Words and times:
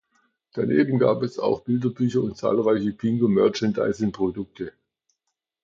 Daneben 0.53 0.97
gab 0.97 1.21
es 1.21 1.37
auch 1.37 1.59
Bilderbücher 1.63 2.23
und 2.23 2.35
zahlreiche 2.35 2.91
Pingu-Merchandisingprodukte. 2.91 4.71